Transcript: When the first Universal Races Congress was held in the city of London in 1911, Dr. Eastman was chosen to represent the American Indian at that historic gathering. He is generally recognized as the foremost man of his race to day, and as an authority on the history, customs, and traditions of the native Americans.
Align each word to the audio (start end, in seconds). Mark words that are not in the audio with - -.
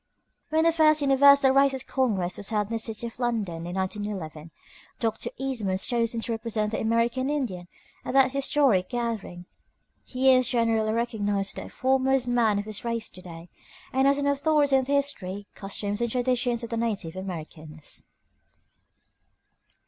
When 0.49 0.63
the 0.63 0.71
first 0.71 1.01
Universal 1.03 1.51
Races 1.51 1.83
Congress 1.83 2.37
was 2.37 2.49
held 2.49 2.69
in 2.69 2.73
the 2.73 2.79
city 2.79 3.05
of 3.05 3.19
London 3.19 3.67
in 3.67 3.75
1911, 3.75 4.49
Dr. 4.99 5.29
Eastman 5.37 5.69
was 5.73 5.85
chosen 5.85 6.21
to 6.21 6.31
represent 6.31 6.71
the 6.71 6.81
American 6.81 7.29
Indian 7.29 7.67
at 8.03 8.13
that 8.13 8.31
historic 8.31 8.89
gathering. 8.89 9.45
He 10.03 10.33
is 10.33 10.49
generally 10.49 10.91
recognized 10.91 11.59
as 11.59 11.65
the 11.65 11.69
foremost 11.69 12.29
man 12.29 12.57
of 12.57 12.65
his 12.65 12.83
race 12.83 13.09
to 13.11 13.21
day, 13.21 13.51
and 13.93 14.07
as 14.07 14.17
an 14.17 14.25
authority 14.25 14.75
on 14.75 14.85
the 14.85 14.93
history, 14.93 15.45
customs, 15.53 16.01
and 16.01 16.09
traditions 16.09 16.63
of 16.63 16.71
the 16.71 16.77
native 16.77 17.15
Americans. 17.15 18.09